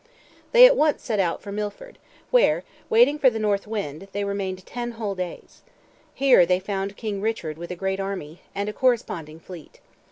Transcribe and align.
They 0.51 0.65
at 0.65 0.75
once 0.75 1.03
set 1.03 1.19
out 1.19 1.43
for 1.43 1.51
Milford, 1.51 1.99
where, 2.31 2.63
"waiting 2.89 3.19
for 3.19 3.29
the 3.29 3.37
north 3.37 3.67
wind," 3.67 4.07
they 4.13 4.23
remained 4.23 4.65
"ten 4.65 4.93
whole 4.93 5.13
days." 5.13 5.61
Here 6.15 6.43
they 6.43 6.59
found 6.59 6.97
King 6.97 7.21
Richard 7.21 7.55
with 7.55 7.69
a 7.69 7.75
great 7.75 7.99
army, 7.99 8.41
and 8.55 8.67
a 8.67 8.73
corresponding 8.73 9.39
fleet. 9.39 9.79